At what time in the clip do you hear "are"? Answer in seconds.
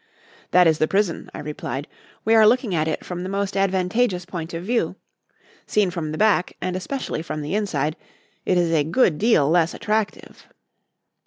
2.33-2.47